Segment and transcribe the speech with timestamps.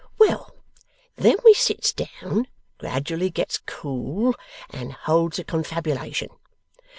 [0.17, 0.55] Well!
[1.15, 2.47] Then we sits down,
[2.79, 4.33] gradually gets cool,
[4.71, 6.29] and holds a confabulation.